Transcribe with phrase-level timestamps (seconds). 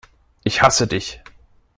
[0.43, 1.21] Ich hasse dich!